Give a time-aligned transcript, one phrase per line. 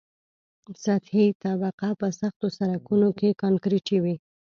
[0.83, 4.15] سطحي طبقه په سختو سرکونو کې کانکریټي وي